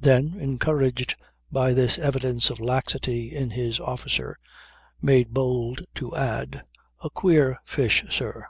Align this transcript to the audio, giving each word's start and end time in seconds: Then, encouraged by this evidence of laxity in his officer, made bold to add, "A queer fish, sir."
Then, 0.00 0.36
encouraged 0.40 1.14
by 1.52 1.74
this 1.74 1.98
evidence 1.98 2.48
of 2.48 2.58
laxity 2.58 3.36
in 3.36 3.50
his 3.50 3.78
officer, 3.78 4.38
made 5.02 5.34
bold 5.34 5.82
to 5.96 6.16
add, 6.16 6.62
"A 7.02 7.10
queer 7.10 7.60
fish, 7.66 8.02
sir." 8.08 8.46